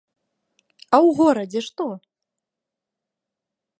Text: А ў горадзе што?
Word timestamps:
А 0.77 0.95
ў 1.01 1.09
горадзе 1.19 1.61
што? 1.67 1.85